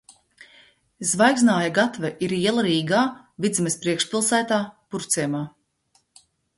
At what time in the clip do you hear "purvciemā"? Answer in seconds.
4.93-5.49